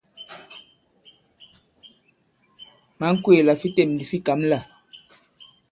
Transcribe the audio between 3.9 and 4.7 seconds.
ndi fi kǎm lâ?